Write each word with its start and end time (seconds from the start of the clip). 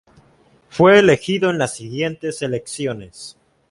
Fue 0.67 0.97
elegido 0.97 1.51
en 1.51 1.59
las 1.59 1.75
siguientes 1.75 2.41
elecciones. 2.41 3.37